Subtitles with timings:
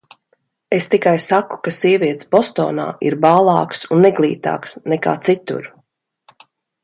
[0.75, 5.69] Es tikai saku, ka sievietes Bostonā ir bālākas un neglītākas nekā citur.